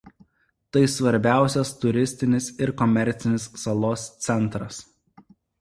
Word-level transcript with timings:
Tai 0.77 0.81
svarbiausias 0.93 1.73
turistinis 1.83 2.49
ir 2.65 2.73
komercinis 2.83 3.47
salos 3.67 4.11
centras. 4.29 4.85